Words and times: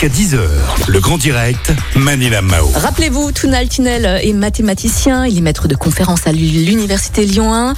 Jusqu'à 0.00 0.16
10h, 0.16 0.38
le 0.86 1.00
grand 1.00 1.18
direct, 1.18 1.72
Manila 1.96 2.40
Mao. 2.40 2.70
Rappelez-vous, 2.72 3.32
Tuna 3.32 3.58
Altinel 3.58 4.20
est 4.22 4.32
mathématicien, 4.32 5.26
il 5.26 5.38
est 5.38 5.40
maître 5.40 5.66
de 5.66 5.74
conférence 5.74 6.24
à 6.28 6.30
l'Université 6.30 7.24
Lyon 7.24 7.52
1. 7.52 7.74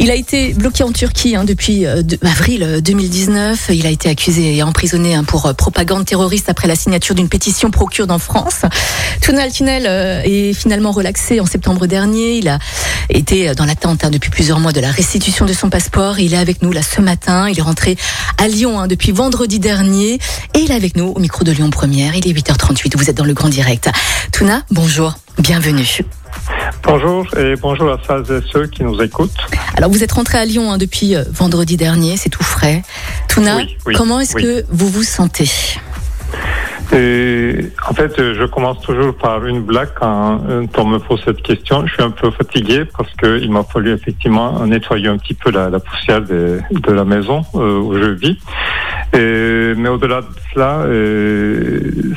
Il 0.00 0.10
a 0.10 0.16
été 0.16 0.52
bloqué 0.52 0.82
en 0.82 0.90
Turquie 0.90 1.36
hein, 1.36 1.44
depuis 1.44 1.86
euh, 1.86 2.02
avril 2.22 2.80
2019. 2.82 3.70
Il 3.72 3.86
a 3.86 3.90
été 3.90 4.08
accusé 4.08 4.56
et 4.56 4.62
emprisonné 4.64 5.14
hein, 5.14 5.22
pour 5.22 5.46
euh, 5.46 5.52
propagande 5.52 6.04
terroriste 6.04 6.48
après 6.48 6.66
la 6.66 6.74
signature 6.74 7.14
d'une 7.14 7.28
pétition 7.28 7.70
pro-kurde 7.70 8.10
en 8.10 8.18
France. 8.18 8.62
Tuna 9.20 9.42
Altinel 9.42 9.84
euh, 9.86 10.22
est 10.24 10.54
finalement 10.54 10.90
relaxé 10.90 11.38
en 11.38 11.46
septembre 11.46 11.86
dernier. 11.86 12.38
Il 12.38 12.48
a 12.48 12.58
été 13.10 13.54
dans 13.54 13.64
l'attente 13.64 14.04
hein, 14.04 14.10
depuis 14.10 14.30
plusieurs 14.30 14.58
mois 14.58 14.72
de 14.72 14.80
la 14.80 14.90
restitution 14.90 15.46
de 15.46 15.52
son 15.52 15.70
passeport. 15.70 16.18
Il 16.18 16.34
est 16.34 16.38
avec 16.38 16.62
nous 16.62 16.72
là 16.72 16.82
ce 16.82 17.00
matin. 17.00 17.48
Il 17.48 17.58
est 17.58 17.62
rentré 17.62 17.96
à 18.38 18.48
Lyon 18.48 18.88
depuis 18.88 19.12
vendredi 19.12 19.60
dernier 19.60 20.14
et 20.54 20.58
il 20.58 20.72
est 20.72 20.74
avec 20.74 20.96
nous 20.96 21.12
au 21.14 21.20
micro 21.20 21.44
de 21.44 21.52
Lyon 21.60 21.68
Première. 21.68 22.16
Il 22.16 22.26
est 22.26 22.32
8h38. 22.32 22.96
Vous 22.96 23.10
êtes 23.10 23.16
dans 23.18 23.26
le 23.26 23.34
grand 23.34 23.50
direct. 23.50 23.90
Tuna, 24.32 24.62
bonjour. 24.70 25.12
Bienvenue. 25.38 26.00
Bonjour 26.82 27.26
et 27.36 27.54
bonjour 27.56 27.92
à 27.92 27.98
celles 28.06 28.38
et 28.38 28.40
ceux 28.50 28.66
qui 28.66 28.82
nous 28.82 28.98
écoutent. 29.02 29.36
Alors 29.76 29.90
vous 29.90 30.02
êtes 30.02 30.12
rentré 30.12 30.38
à 30.38 30.46
Lyon 30.46 30.72
hein, 30.72 30.78
depuis 30.78 31.14
euh, 31.14 31.24
vendredi 31.30 31.76
dernier, 31.76 32.16
c'est 32.16 32.30
tout 32.30 32.42
frais. 32.42 32.82
Oui, 33.36 33.76
oui, 33.84 33.94
comment 33.94 34.20
est-ce 34.20 34.36
oui. 34.36 34.42
que 34.42 34.64
vous 34.70 34.88
vous 34.88 35.02
sentez? 35.02 35.50
Et 36.92 37.70
en 37.88 37.94
fait, 37.94 38.14
je 38.16 38.44
commence 38.46 38.80
toujours 38.80 39.14
par 39.14 39.44
une 39.44 39.60
blague 39.60 39.90
quand 39.94 40.40
on 40.78 40.84
me 40.86 40.98
pose 40.98 41.20
cette 41.24 41.42
question. 41.42 41.86
Je 41.86 41.92
suis 41.92 42.02
un 42.02 42.10
peu 42.10 42.30
fatigué 42.30 42.84
parce 42.96 43.10
qu'il 43.16 43.50
m'a 43.50 43.64
fallu 43.64 43.92
effectivement 43.92 44.64
nettoyer 44.64 45.08
un 45.08 45.18
petit 45.18 45.34
peu 45.34 45.50
la, 45.50 45.68
la 45.68 45.78
poussière 45.78 46.22
de, 46.22 46.60
de 46.70 46.92
la 46.92 47.04
maison 47.04 47.42
euh, 47.54 47.78
où 47.78 47.96
je 47.96 48.10
vis. 48.10 48.38
Mais 49.12 49.88
au-delà 49.88 50.20
de 50.20 50.26
cela, 50.52 50.80
euh, 50.80 52.14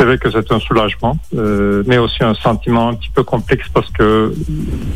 c'est 0.00 0.06
vrai 0.06 0.16
que 0.16 0.30
c'est 0.30 0.50
un 0.50 0.58
soulagement, 0.58 1.18
euh, 1.36 1.82
mais 1.86 1.98
aussi 1.98 2.24
un 2.24 2.32
sentiment 2.34 2.88
un 2.88 2.94
petit 2.94 3.10
peu 3.14 3.22
complexe 3.22 3.66
parce 3.74 3.90
que 3.90 4.32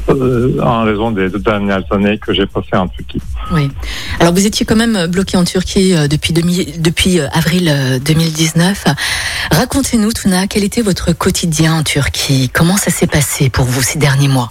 euh, 0.09 0.59
en 0.63 0.85
raison 0.85 1.11
des 1.11 1.29
deux 1.29 1.39
dernières 1.39 1.85
années 1.93 2.17
que 2.17 2.33
j'ai 2.33 2.47
passées 2.47 2.75
en 2.75 2.89
Turquie. 2.89 3.21
Oui. 3.53 3.71
Alors 4.19 4.33
vous 4.33 4.47
étiez 4.47 4.65
quand 4.65 4.77
même 4.77 5.07
bloqué 5.09 5.37
en 5.37 5.45
Turquie 5.45 5.95
depuis, 6.09 6.33
depuis 6.33 7.21
avril 7.21 7.69
euh, 7.69 7.99
2019. 7.99 8.87
Racontez-nous, 9.51 10.13
Tuna, 10.13 10.47
quel 10.47 10.65
était 10.65 10.81
votre 10.83 11.13
quotidien 11.13 11.75
en 11.75 11.83
Turquie? 11.83 12.51
Comment 12.51 12.79
ça 12.79 12.91
s'est 12.91 13.07
passé 13.07 13.51
pour 13.51 13.67
vous 13.67 13.83
ces 13.83 13.99
derniers 13.99 14.29
mois? 14.29 14.49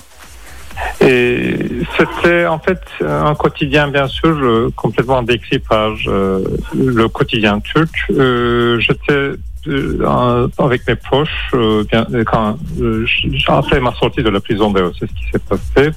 Et 1.01 1.55
c'était 1.97 2.45
en 2.45 2.59
fait 2.59 2.81
un 3.01 3.35
quotidien, 3.35 3.87
bien 3.87 4.07
sûr, 4.07 4.71
complètement 4.75 5.23
décrit 5.23 5.59
par 5.59 5.93
euh, 6.07 6.43
le 6.75 7.07
quotidien 7.07 7.59
turc. 7.59 7.89
Euh, 8.11 8.79
J'étais 8.79 9.31
euh, 9.67 10.47
avec 10.57 10.87
mes 10.87 10.95
proches 10.95 11.29
euh, 11.53 11.83
bien, 11.89 12.05
quand 12.25 12.57
euh, 12.81 13.05
après 13.47 13.79
ma 13.79 13.93
sortie 13.93 14.23
de 14.23 14.29
la 14.29 14.39
prison 14.39 14.71
d'ailleurs 14.71 14.91
c'est 14.99 15.07
ce 15.07 15.13
qui 15.13 15.25
s'est 15.31 15.39
passé. 15.39 15.89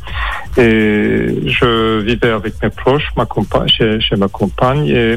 Et 0.59 1.49
je 1.49 2.01
vivais 2.01 2.31
avec 2.31 2.55
mes 2.63 2.71
proches 2.71 3.09
ma 3.17 3.27
compagne 3.27 3.69
chez, 3.69 4.01
chez 4.01 4.17
ma 4.17 4.29
compagne 4.29 4.87
et, 4.87 5.17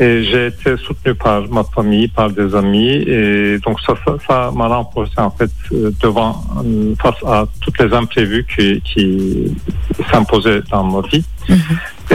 et 0.00 0.24
j'ai 0.24 0.46
été 0.46 0.76
soutenu 0.76 1.14
par 1.14 1.48
ma 1.48 1.64
famille 1.64 2.08
par 2.08 2.30
des 2.30 2.54
amis 2.54 2.96
et 3.06 3.58
donc 3.64 3.80
ça 3.80 3.94
ça 4.04 4.16
ça 4.26 4.50
m'a 4.54 4.66
renforcé 4.66 5.12
en 5.18 5.30
fait 5.30 5.50
euh, 5.72 5.90
devant 6.02 6.42
euh, 6.64 6.94
face 7.00 7.22
à 7.26 7.46
toutes 7.60 7.78
les 7.78 7.92
imprévus 7.94 8.46
qui, 8.54 8.80
qui 8.82 9.56
s'imposaient 10.10 10.62
dans 10.70 10.84
ma 10.84 11.00
vie. 11.08 11.24
Et 12.10 12.14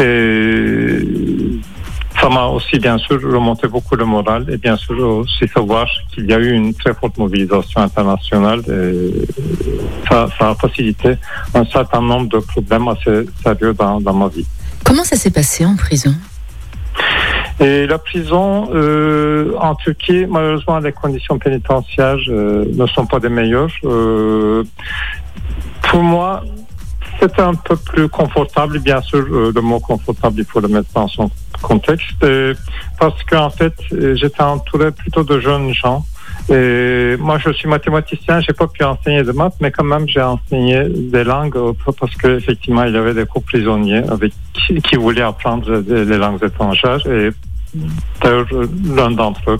ça 2.29 2.35
m'a 2.35 2.45
aussi 2.45 2.77
bien 2.77 2.97
sûr 2.97 3.19
remonté 3.21 3.67
beaucoup 3.67 3.95
le 3.95 4.05
moral 4.05 4.45
et 4.49 4.57
bien 4.57 4.77
sûr 4.77 4.97
aussi 4.99 5.47
savoir 5.47 5.87
qu'il 6.13 6.29
y 6.29 6.33
a 6.33 6.37
eu 6.37 6.51
une 6.51 6.73
très 6.73 6.93
forte 6.93 7.17
mobilisation 7.17 7.81
internationale 7.81 8.61
et 8.69 9.25
ça, 10.07 10.27
ça 10.37 10.49
a 10.49 10.55
facilité 10.55 11.15
un 11.55 11.65
certain 11.65 12.01
nombre 12.01 12.29
de 12.29 12.37
problèmes 12.37 12.87
assez 12.89 13.25
sérieux 13.41 13.73
dans, 13.73 13.99
dans 13.99 14.13
ma 14.13 14.27
vie. 14.27 14.45
Comment 14.83 15.03
ça 15.03 15.15
s'est 15.15 15.31
passé 15.31 15.65
en 15.65 15.75
prison? 15.75 16.13
Et 17.59 17.87
la 17.87 17.97
prison 17.97 18.69
euh, 18.73 19.53
en 19.59 19.75
Turquie, 19.75 20.25
malheureusement, 20.27 20.79
les 20.79 20.91
conditions 20.91 21.37
pénitentiaires 21.39 22.17
euh, 22.27 22.65
ne 22.73 22.85
sont 22.87 23.05
pas 23.05 23.19
des 23.19 23.29
meilleures. 23.29 23.71
Euh, 23.83 24.63
pour 25.81 26.03
moi, 26.03 26.43
c'était 27.19 27.41
un 27.41 27.55
peu 27.55 27.75
plus 27.75 28.07
confortable. 28.09 28.79
Bien 28.79 29.01
sûr, 29.01 29.25
euh, 29.31 29.51
le 29.53 29.61
mot 29.61 29.79
confortable, 29.79 30.35
il 30.39 30.45
faut 30.45 30.59
le 30.59 30.67
mettre 30.67 30.89
dans 30.93 31.07
son 31.07 31.29
contexte. 31.61 32.25
Parce 32.99 33.23
qu'en 33.23 33.49
fait, 33.49 33.73
j'étais 33.91 34.41
entouré 34.41 34.91
plutôt 34.91 35.23
de 35.23 35.39
jeunes 35.39 35.73
gens. 35.73 36.05
Et 36.49 37.15
moi, 37.19 37.37
je 37.37 37.51
suis 37.51 37.67
mathématicien, 37.67 38.39
j'ai 38.39 38.53
pas 38.53 38.67
pu 38.67 38.83
enseigner 38.83 39.21
de 39.21 39.31
maths, 39.31 39.53
mais 39.61 39.69
quand 39.69 39.83
même, 39.83 40.07
j'ai 40.07 40.21
enseigné 40.21 40.85
des 40.89 41.23
langues 41.23 41.55
euh, 41.57 41.73
parce 41.99 42.15
que 42.15 42.37
effectivement, 42.37 42.83
il 42.85 42.93
y 42.93 42.97
avait 42.97 43.13
des 43.13 43.25
co-prisonniers 43.25 44.01
avec 44.09 44.33
qui, 44.53 44.81
qui 44.81 44.95
voulaient 44.95 45.21
apprendre 45.21 45.83
les 45.87 46.17
langues 46.17 46.43
étrangères. 46.43 47.05
Et 47.05 47.29
l'un 48.95 49.11
d'entre 49.11 49.51
eux 49.51 49.57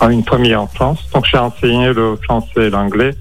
a 0.00 0.10
une 0.10 0.24
famille 0.24 0.56
en 0.56 0.66
France. 0.66 1.08
Donc, 1.14 1.26
j'ai 1.26 1.38
enseigné 1.38 1.92
le 1.92 2.16
français 2.24 2.66
et 2.66 2.70
l'anglais. 2.70 3.14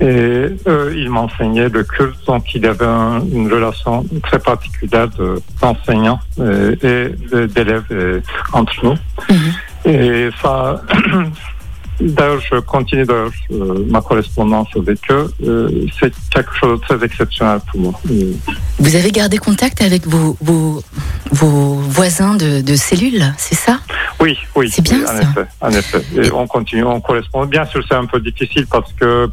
Et 0.00 0.46
eux, 0.66 0.94
ils 0.96 1.10
m'enseignaient 1.10 1.68
le 1.68 1.82
kurde. 1.82 2.14
Donc, 2.26 2.54
il 2.54 2.62
y 2.62 2.66
avait 2.66 2.86
un- 2.86 3.20
une 3.32 3.52
relation 3.52 4.04
très 4.22 4.38
particulière 4.38 5.08
de- 5.18 5.40
d'enseignants 5.60 6.20
et 6.38 7.08
de- 7.32 7.46
d'élèves 7.46 8.22
entre 8.52 8.74
nous. 8.84 8.94
Et 9.84 10.28
ça, 10.40 10.82
d'ailleurs, 12.00 12.40
je 12.40 12.60
continue 12.60 13.04
d'ailleurs, 13.04 13.30
ma 13.90 14.00
correspondance 14.00 14.68
avec 14.76 14.98
eux. 15.10 15.32
Euh, 15.44 15.86
C'est 15.98 16.12
quelque 16.30 16.54
chose 16.54 16.80
de 16.80 16.84
très 16.86 17.04
exceptionnel 17.04 17.58
pour 17.68 17.80
moi. 17.80 18.00
Vous 18.78 18.94
avez 18.96 19.10
gardé 19.10 19.38
contact 19.38 19.80
avec 19.82 20.06
vos, 20.06 20.36
vos, 20.40 20.80
vos 21.32 21.74
voisins 21.74 22.34
de, 22.34 22.60
de 22.60 22.76
cellules, 22.76 23.24
c'est 23.36 23.56
ça? 23.56 23.80
Oui, 24.20 24.36
oui. 24.56 24.68
C'est 24.70 24.82
bien 24.82 24.98
oui, 24.98 25.04
en 25.08 25.16
effet, 25.20 25.46
en 25.60 25.70
effet. 25.70 26.02
Et 26.16 26.32
on 26.32 26.46
continue, 26.46 26.82
on 26.84 27.00
correspond. 27.00 27.46
Bien 27.46 27.64
sûr, 27.66 27.82
c'est 27.88 27.94
un 27.94 28.06
peu 28.06 28.18
difficile 28.20 28.66
parce 28.66 28.92
que 28.94 29.30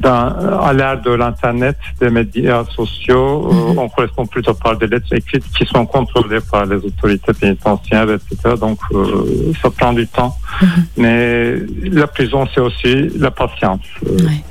dans, 0.00 0.60
à 0.60 0.72
l'ère 0.74 1.00
de 1.00 1.10
l'internet, 1.12 1.76
des 2.00 2.10
médias 2.10 2.64
sociaux, 2.76 3.48
euh, 3.50 3.72
Mhm. 3.72 3.78
on 3.78 3.88
correspond 3.88 4.26
plutôt 4.26 4.54
par 4.54 4.76
des 4.76 4.86
lettres 4.86 5.14
écrites 5.14 5.44
qui 5.56 5.64
sont 5.66 5.86
contrôlées 5.86 6.40
par 6.50 6.66
les 6.66 6.76
autorités 6.76 7.32
pénitentiaires, 7.32 8.08
etc. 8.10 8.54
Donc, 8.60 8.78
euh, 8.92 9.52
ça 9.62 9.70
prend 9.70 9.92
du 9.94 10.06
temps. 10.06 10.36
Mhm. 10.60 10.68
Mais 10.98 11.54
la 11.90 12.06
prison, 12.06 12.46
c'est 12.54 12.60
aussi 12.60 13.08
la 13.18 13.30
patience. 13.30 13.80
Euh, 14.06 14.16
Ouais. 14.26 14.42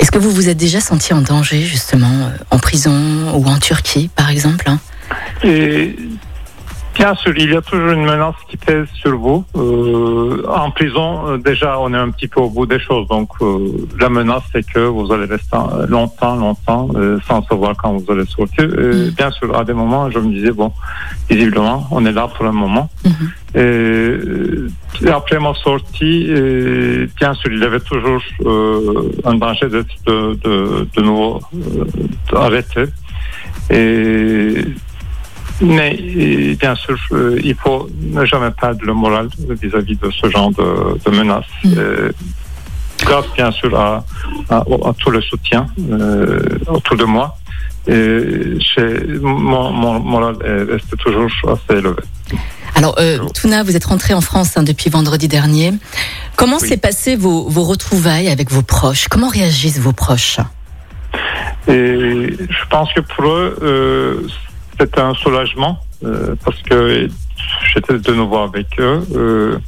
Est-ce 0.00 0.10
que 0.10 0.18
vous 0.18 0.30
vous 0.32 0.48
êtes 0.50 0.58
déjà 0.58 0.80
senti 0.80 1.14
en 1.14 1.22
danger, 1.22 1.60
justement, 1.62 2.28
en 2.50 2.58
prison 2.58 2.92
ou 3.34 3.46
en 3.46 3.58
Turquie, 3.58 4.10
par 4.14 4.28
exemple 4.28 4.68
hein? 4.68 4.78
Et 5.42 5.96
bien 6.94 7.14
sûr, 7.14 7.32
il 7.36 7.52
y 7.52 7.56
a 7.56 7.62
toujours 7.62 7.90
une 7.90 8.04
menace 8.04 8.34
qui 8.48 8.56
pèse 8.56 8.88
sur 8.94 9.16
vous. 9.16 9.44
Euh, 9.56 10.42
en 10.48 10.70
prison, 10.70 11.28
euh, 11.28 11.38
déjà, 11.38 11.78
on 11.78 11.92
est 11.92 11.98
un 11.98 12.10
petit 12.10 12.28
peu 12.28 12.40
au 12.40 12.50
bout 12.50 12.66
des 12.66 12.80
choses. 12.80 13.06
Donc, 13.08 13.30
euh, 13.40 13.68
la 14.00 14.08
menace, 14.08 14.42
c'est 14.52 14.66
que 14.66 14.80
vous 14.80 15.12
allez 15.12 15.26
rester 15.26 15.56
euh, 15.56 15.86
longtemps, 15.86 16.36
longtemps, 16.36 16.88
euh, 16.94 17.18
sans 17.28 17.42
savoir 17.44 17.76
quand 17.76 17.92
vous 17.92 18.12
allez 18.12 18.26
sortir. 18.26 18.64
Euh, 18.64 18.94
Mm. 18.94 19.10
Bien 19.10 19.30
sûr, 19.30 19.56
à 19.56 19.64
des 19.64 19.72
moments, 19.72 20.10
je 20.10 20.18
me 20.18 20.30
disais, 20.32 20.52
bon, 20.52 20.72
visiblement, 21.28 21.86
on 21.90 22.04
est 22.06 22.12
là 22.12 22.28
pour 22.28 22.46
un 22.46 22.52
moment. 22.52 22.88
Mhm. 23.04 23.30
Et, 23.56 25.06
et 25.06 25.10
après 25.10 25.38
ma 25.38 25.54
sortie, 25.54 26.26
euh, 26.28 27.06
bien 27.16 27.34
sûr, 27.34 27.52
il 27.52 27.60
y 27.60 27.64
avait 27.64 27.80
toujours 27.80 28.20
euh, 28.44 29.12
un 29.24 29.34
danger 29.34 29.68
d'être 29.68 29.94
de, 30.06 30.34
de, 30.44 30.88
de 30.94 31.02
nouveau 31.02 31.40
arrêté. 32.34 32.84
Et, 33.70 34.54
mais 35.60 35.98
euh, 36.00 36.54
bien 36.56 36.74
sûr, 36.74 36.96
euh, 37.12 37.38
il 37.42 37.54
faut 37.54 37.88
ne 38.00 38.24
jamais 38.24 38.50
perdre 38.50 38.84
le 38.84 38.92
moral 38.94 39.28
vis-à-vis 39.62 39.96
de 39.96 40.10
ce 40.10 40.28
genre 40.30 40.50
de, 40.50 40.98
de 41.04 41.10
menaces. 41.16 41.44
Mm. 41.64 41.72
Euh, 41.76 42.12
grâce 42.98 43.26
bien 43.34 43.50
sûr 43.52 43.78
à, 43.78 44.04
à, 44.48 44.56
à 44.58 44.92
tout 44.98 45.10
le 45.10 45.20
soutien 45.20 45.66
euh, 45.90 46.38
autour 46.68 46.96
de 46.96 47.04
moi. 47.04 47.36
Et 47.86 48.20
mon, 49.20 49.70
mon 49.70 50.00
moral 50.00 50.36
est 50.42 50.72
resté 50.72 50.96
toujours 50.96 51.28
assez 51.44 51.78
élevé. 51.78 51.96
Alors, 52.76 52.96
euh, 52.98 53.18
Tuna, 53.34 53.62
vous 53.62 53.76
êtes 53.76 53.84
rentré 53.84 54.14
en 54.14 54.22
France 54.22 54.56
hein, 54.56 54.62
depuis 54.62 54.88
vendredi 54.90 55.28
dernier. 55.28 55.74
Comment 56.34 56.56
Oui. 56.60 56.68
s'est 56.68 56.78
passé 56.78 57.14
vos, 57.14 57.48
vos 57.48 57.62
retrouvailles 57.64 58.28
avec 58.28 58.50
vos 58.50 58.62
proches? 58.62 59.06
Comment 59.08 59.28
réagissent 59.28 59.78
vos 59.78 59.92
proches? 59.92 60.38
Et 61.68 62.32
je 62.38 62.66
pense 62.70 62.92
que 62.94 63.00
pour 63.00 63.26
eux, 63.26 63.58
euh, 63.62 64.26
c'était 64.78 65.00
un 65.00 65.14
soulagement 65.14 65.78
euh, 66.04 66.34
parce 66.44 66.60
que 66.62 67.08
j'étais 67.72 67.98
de 67.98 68.12
nouveau 68.12 68.38
avec 68.38 68.66
eux. 68.78 69.00
euh, 69.14 69.58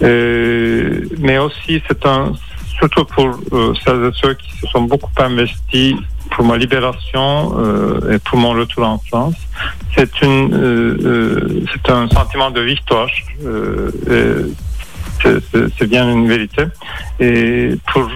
et- 0.00 1.16
mais 1.18 1.38
aussi, 1.38 1.82
c'est 1.88 2.04
un 2.06 2.32
surtout 2.78 3.04
pour 3.06 3.26
euh, 3.52 3.72
celles 3.84 4.04
et 4.04 4.10
ceux 4.20 4.34
qui 4.34 4.50
se 4.58 4.66
sont 4.66 4.82
beaucoup 4.82 5.10
investis 5.18 5.94
pour 6.30 6.44
ma 6.44 6.56
libération 6.58 7.30
et 8.10 8.18
pour 8.18 8.36
mon 8.38 8.50
retour 8.50 8.84
en 8.86 8.98
France. 8.98 9.36
C'est 9.94 10.20
une, 10.22 11.64
c'est 11.72 11.90
un 11.90 12.08
sentiment 12.08 12.50
de 12.50 12.60
victoire. 12.60 13.08
c'est 15.22 15.86
bien 15.88 16.10
une 16.12 16.28
vérité. 16.28 16.64
Et 17.20 17.76
pour 17.92 18.06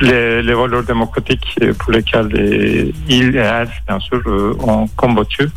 les, 0.00 0.42
les, 0.42 0.54
valeurs 0.54 0.84
démocratiques 0.84 1.58
pour 1.78 1.92
lesquelles 1.92 2.28
les, 2.28 2.94
ils 3.08 3.36
et 3.36 3.38
elles, 3.38 3.70
bien 3.86 4.00
sûr, 4.00 4.20
euh, 4.26 4.56
ont 4.60 4.86
combattu. 4.96 5.48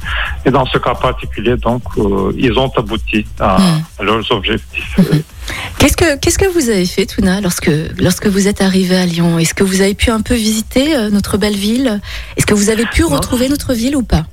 Et 0.45 0.51
dans 0.51 0.65
ce 0.65 0.77
cas 0.77 0.95
particulier, 0.95 1.55
donc, 1.57 1.83
euh, 1.97 2.33
ils 2.37 2.57
ont 2.57 2.71
abouti 2.75 3.25
à, 3.39 3.57
hmm. 3.57 4.05
leurs 4.05 4.31
objectifs. 4.31 4.97
Qu'est-ce 5.79 5.97
que 5.97 6.17
qu'est-ce 6.19 6.37
que 6.37 6.45
vous 6.45 6.69
avez 6.69 6.85
fait, 6.85 7.07
Tuna, 7.07 7.41
lorsque 7.41 7.71
lorsque 7.97 8.27
vous 8.27 8.47
êtes 8.47 8.61
arrivé 8.61 8.95
à 8.95 9.05
Lyon? 9.05 9.39
Est-ce 9.39 9.55
que 9.55 9.63
vous 9.63 9.81
avez 9.81 9.95
pu 9.95 10.11
un 10.11 10.21
peu 10.21 10.35
visiter 10.35 10.95
euh, 10.95 11.09
notre 11.09 11.37
belle 11.37 11.55
ville? 11.55 11.99
Est-ce 12.37 12.45
que 12.45 12.53
vous 12.53 12.69
avez 12.69 12.85
pu 12.85 13.03
retrouver 13.03 13.49
notre 13.49 13.73
ville 13.73 13.95
ou 13.95 14.03
pas? 14.03 14.25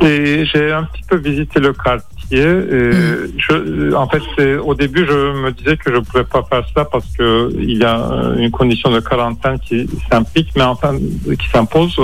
J'ai 0.00 0.72
un 0.72 0.84
petit 0.84 1.02
peu 1.08 1.16
visité 1.16 1.60
le 1.60 1.72
cadre 1.72 2.02
et 2.30 2.44
mm. 2.44 3.32
je, 3.38 3.94
en 3.94 4.08
fait, 4.08 4.58
au 4.58 4.74
début, 4.74 5.06
je 5.06 5.42
me 5.42 5.52
disais 5.52 5.76
que 5.76 5.90
je 5.90 5.96
ne 5.96 6.00
pouvais 6.00 6.24
pas 6.24 6.42
faire 6.42 6.64
ça 6.74 6.84
parce 6.84 7.06
que 7.16 7.50
il 7.56 7.78
y 7.78 7.84
a 7.84 7.96
une 8.36 8.50
condition 8.50 8.90
de 8.90 9.00
quarantaine 9.00 9.58
qui 9.60 9.88
s'implique, 10.10 10.50
mais 10.56 10.62
enfin, 10.62 10.96
qui 10.98 11.48
s'impose. 11.48 11.98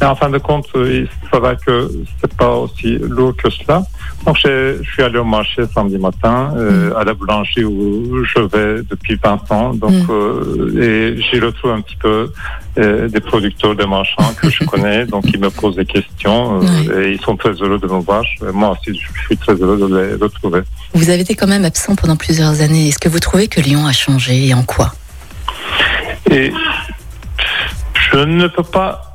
Mais 0.00 0.06
en 0.06 0.14
fin 0.14 0.30
de 0.30 0.38
compte, 0.38 0.66
il 0.74 1.08
faudra 1.30 1.56
que 1.56 1.90
c'est 2.20 2.34
pas 2.36 2.54
aussi 2.54 2.98
lourd 2.98 3.36
que 3.36 3.50
cela. 3.50 3.82
Donc, 4.24 4.36
je 4.44 4.82
suis 4.92 5.02
allé 5.02 5.18
au 5.18 5.24
marché 5.24 5.62
samedi 5.74 5.98
matin, 5.98 6.52
euh, 6.56 6.90
mm. 6.90 6.96
à 6.96 7.04
la 7.04 7.14
boulangerie 7.14 7.64
où 7.64 8.24
je 8.24 8.40
vais 8.40 8.82
depuis 8.88 9.18
20 9.22 9.52
ans. 9.52 9.74
Donc, 9.74 9.92
mm. 9.92 10.06
euh, 10.10 10.82
et 11.16 11.22
j'y 11.22 11.40
retrouve 11.40 11.72
un 11.72 11.80
petit 11.80 11.96
peu 11.96 12.30
euh, 12.78 13.08
des 13.08 13.20
producteurs, 13.20 13.74
des 13.74 13.86
marchands 13.86 14.32
que 14.40 14.50
je 14.50 14.64
connais. 14.66 15.06
donc, 15.06 15.24
ils 15.32 15.40
me 15.40 15.50
posent 15.50 15.76
des 15.76 15.86
questions 15.86 16.60
et 16.96 17.12
ils 17.12 17.20
sont 17.20 17.36
très 17.36 17.52
heureux 17.52 17.78
de 17.78 17.86
me 17.86 18.00
voir. 18.00 18.22
Moi 18.52 18.70
aussi, 18.70 18.98
je 18.98 19.20
suis 19.22 19.36
très 19.36 19.54
heureux 19.54 19.78
de 19.78 19.96
les 19.96 20.14
retrouver. 20.14 20.60
Vous 20.94 21.10
avez 21.10 21.22
été 21.22 21.34
quand 21.34 21.46
même 21.46 21.64
absent 21.64 21.94
pendant 21.96 22.16
plusieurs 22.16 22.60
années. 22.60 22.88
Est-ce 22.88 22.98
que 22.98 23.08
vous 23.08 23.20
trouvez 23.20 23.48
que 23.48 23.60
Lyon 23.60 23.86
a 23.86 23.92
changé 23.92 24.46
et 24.46 24.54
en 24.54 24.62
quoi? 24.62 24.92
Et 26.30 26.52
je 28.10 28.18
ne 28.18 28.46
peux 28.48 28.62
pas 28.62 29.07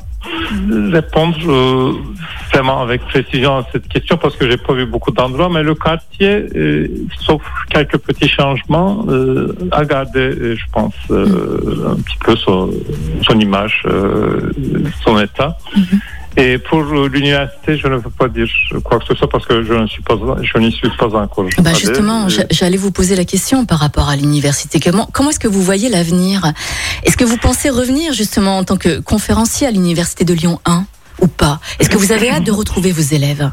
répondre 0.92 1.38
euh, 1.48 1.94
vraiment 2.51 2.81
avec 2.81 3.01
précision 3.06 3.57
à 3.57 3.68
cette 3.72 3.88
question 3.88 4.18
parce 4.18 4.36
que 4.36 4.50
j'ai 4.50 4.57
pas 4.57 4.74
vu 4.74 4.86
beaucoup 4.86 5.12
d'endroits, 5.12 5.50
mais 5.50 5.63
le 5.63 5.75
quartier, 5.75 6.48
euh, 6.56 6.88
sauf 7.19 7.42
quelques 7.69 7.98
petits 7.98 8.28
changements, 8.28 9.06
euh, 9.07 9.56
a 9.72 9.86
gardé, 9.86 10.56
je 10.56 10.66
pense, 10.72 10.95
un 11.10 11.95
petit 11.95 12.18
peu 12.24 12.36
son, 12.36 12.72
image, 13.40 13.84
son 15.04 15.19
état. 15.19 15.57
Mm-hmm. 15.75 16.00
Et 16.36 16.58
pour 16.58 16.82
l'université, 16.82 17.78
je 17.78 17.88
ne 17.88 18.00
peux 18.00 18.10
pas 18.10 18.28
dire 18.28 18.48
quoi 18.84 19.00
que 19.00 19.06
ce 19.06 19.16
soit 19.16 19.30
parce 19.30 19.46
que 19.46 19.62
je 19.64 19.74
ne 19.74 19.86
suis 19.88 20.02
pas, 20.02 20.16
je 20.42 20.58
n'y 20.58 20.72
suis 20.72 20.90
pas 20.98 21.06
encore. 21.06 21.46
Bah 21.60 21.74
justement, 21.74 22.28
j'allais 22.50 22.78
vous 22.78 22.92
poser 22.92 23.16
la 23.16 23.26
question 23.26 23.66
par 23.66 23.80
rapport 23.80 24.10
à 24.10 24.16
l'université. 24.16 24.80
Comment, 24.80 25.08
comment 25.14 25.30
est-ce 25.30 25.40
que 25.40 25.48
vous 25.48 25.62
voyez 25.62 25.90
l'avenir? 25.90 26.54
Est-ce 27.04 27.18
que 27.18 27.24
vous 27.24 27.38
pensez 27.38 27.70
revenir 27.70 28.14
justement 28.14 28.58
en 28.58 28.64
tant 28.64 28.78
que 28.78 29.00
conférencier 29.00 29.68
à 29.68 29.72
l'université 29.72 30.26
de 30.26 30.34
Lyon 30.34 30.60
1 30.66 30.86
ou 31.20 31.28
pas? 31.28 31.60
Est-ce 31.80 31.90
que 31.90 31.98
vous 31.98 32.12
avez 32.12 32.32
hâte 32.32 32.44
de 32.44 32.52
retrouver 32.52 32.92
vos 32.92 33.02
élèves? 33.02 33.52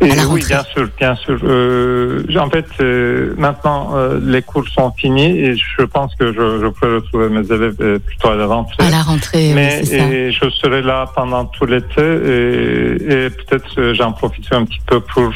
Oui, 0.00 0.44
bien 0.46 0.62
sûr, 0.64 0.88
bien 0.98 1.14
sûr. 1.16 1.38
Euh, 1.42 2.22
en 2.38 2.48
fait, 2.50 2.66
euh, 2.80 3.34
maintenant, 3.36 3.90
euh, 3.94 4.18
les 4.22 4.42
cours 4.42 4.66
sont 4.68 4.92
finis 4.92 5.38
et 5.38 5.56
je 5.56 5.82
pense 5.82 6.14
que 6.14 6.32
je, 6.32 6.60
je 6.60 6.68
peux 6.68 6.96
retrouver 6.96 7.28
mes 7.28 7.46
élèves 7.52 7.98
plutôt 8.00 8.28
à 8.28 8.36
la 8.36 8.46
rentrée. 8.46 8.84
À 8.84 8.90
la 8.90 9.02
rentrée, 9.02 9.52
Mais 9.54 9.80
oui, 9.80 9.86
ça. 9.86 9.96
Et 9.96 10.32
je 10.32 10.50
serai 10.50 10.82
là 10.82 11.06
pendant 11.14 11.44
tout 11.46 11.66
l'été 11.66 12.00
et, 12.00 13.26
et 13.26 13.30
peut-être 13.30 13.92
j'en 13.94 14.12
profiterai 14.12 14.56
un 14.56 14.64
petit 14.64 14.80
peu 14.86 15.00
pour 15.00 15.32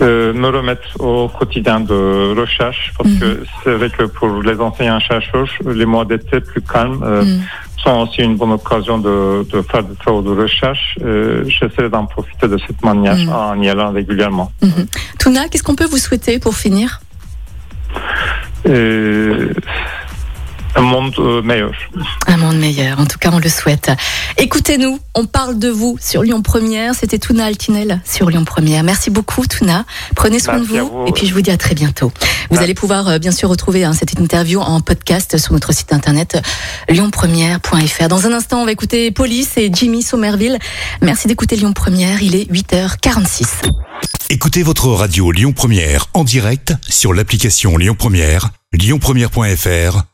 me 0.00 0.48
remettre 0.48 1.00
au 1.00 1.28
quotidien 1.28 1.80
de 1.80 2.34
recherche 2.38 2.92
parce 2.98 3.10
mhm. 3.10 3.18
que 3.20 3.44
c'est 3.62 3.74
vrai 3.74 3.90
que 3.90 4.04
pour 4.04 4.42
les 4.42 4.60
enseignants 4.60 5.00
chercheurs, 5.00 5.48
les 5.66 5.86
mois 5.86 6.04
d'été 6.04 6.40
plus 6.40 6.62
calmes. 6.62 6.98
Mhm 7.04 7.42
sont 7.84 8.00
aussi 8.00 8.22
une 8.22 8.36
bonne 8.36 8.52
occasion 8.52 8.98
de, 8.98 9.46
de 9.52 9.62
faire 9.62 9.82
des 9.84 9.94
travaux 9.96 10.22
de 10.22 10.30
recherche. 10.30 10.98
Euh, 11.02 11.44
J'essaie 11.46 11.88
d'en 11.88 12.06
profiter 12.06 12.48
de 12.48 12.58
cette 12.66 12.82
manière 12.82 13.16
mmh. 13.16 13.28
en 13.28 13.62
y 13.62 13.68
allant 13.68 13.92
régulièrement. 13.92 14.50
Mmh. 14.62 14.68
Tuna, 15.18 15.48
qu'est-ce 15.48 15.62
qu'on 15.62 15.76
peut 15.76 15.86
vous 15.86 15.98
souhaiter 15.98 16.38
pour 16.38 16.54
finir? 16.54 17.00
Euh, 18.66 19.52
un 20.76 20.82
monde 20.82 21.14
euh, 21.18 21.42
meilleur. 21.42 21.72
Un 22.26 22.36
monde 22.36 22.58
meilleur, 22.58 22.98
en 22.98 23.06
tout 23.06 23.18
cas 23.18 23.30
on 23.32 23.38
le 23.38 23.48
souhaite. 23.48 23.90
Écoutez-nous, 24.36 24.98
on 25.14 25.26
parle 25.26 25.58
de 25.58 25.68
vous 25.68 25.96
sur 26.00 26.22
Lyon 26.22 26.42
Première. 26.42 26.94
C'était 26.94 27.18
Tuna 27.18 27.46
Altinel 27.46 28.00
sur 28.04 28.30
Lyon 28.30 28.44
Première. 28.44 28.82
Merci 28.82 29.10
beaucoup 29.10 29.46
Tuna. 29.46 29.84
Prenez 30.14 30.38
soin 30.38 30.58
de 30.58 30.64
vous, 30.64 31.04
et 31.06 31.12
puis 31.12 31.26
je 31.26 31.34
vous 31.34 31.40
dis 31.40 31.50
à 31.50 31.56
très 31.56 31.74
bientôt. 31.74 32.12
Vous 32.50 32.58
allez 32.60 32.74
pouvoir 32.74 33.08
euh, 33.08 33.18
bien 33.18 33.32
sûr 33.32 33.48
retrouver 33.48 33.84
hein, 33.84 33.92
cette 33.92 34.18
interview 34.18 34.60
en 34.60 34.80
podcast 34.80 35.38
sur 35.38 35.52
notre 35.52 35.72
site 35.72 35.92
internet 35.92 36.40
lyonpremière.fr. 36.88 38.08
Dans 38.08 38.26
un 38.26 38.32
instant, 38.32 38.62
on 38.62 38.64
va 38.64 38.72
écouter 38.72 39.10
Police 39.10 39.56
et 39.56 39.70
Jimmy 39.72 40.02
Somerville. 40.02 40.58
Merci 41.02 41.28
d'écouter 41.28 41.56
Lyon 41.56 41.72
Première, 41.72 42.22
il 42.22 42.34
est 42.34 42.50
8h46. 42.50 43.70
Écoutez 44.30 44.62
votre 44.62 44.88
radio 44.88 45.30
Lyon 45.30 45.52
Première 45.52 46.06
en 46.14 46.24
direct 46.24 46.74
sur 46.88 47.12
l'application 47.12 47.76
Lyon 47.76 47.94
Première, 47.96 48.50
lyonpremière.fr 48.72 50.13